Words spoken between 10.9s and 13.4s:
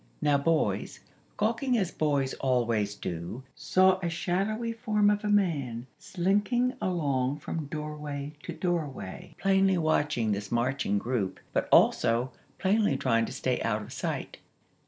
group, but also, plainly trying to